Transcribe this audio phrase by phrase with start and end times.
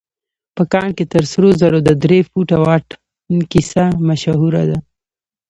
[0.55, 4.77] په کان کې تر سرو زرو د درې فوټه واټن کيسه مشهوره ده.